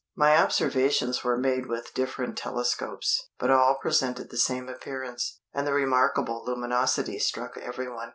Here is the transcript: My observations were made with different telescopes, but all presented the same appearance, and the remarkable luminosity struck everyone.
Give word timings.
My 0.15 0.35
observations 0.35 1.23
were 1.23 1.37
made 1.37 1.67
with 1.67 1.93
different 1.93 2.35
telescopes, 2.35 3.29
but 3.37 3.51
all 3.51 3.77
presented 3.79 4.31
the 4.31 4.37
same 4.37 4.67
appearance, 4.67 5.41
and 5.53 5.67
the 5.67 5.73
remarkable 5.73 6.43
luminosity 6.43 7.19
struck 7.19 7.55
everyone. 7.59 8.09